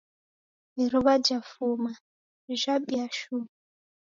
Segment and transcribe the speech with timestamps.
[0.81, 1.91] Iruwa jafuma,
[2.61, 3.45] jhabia shuu.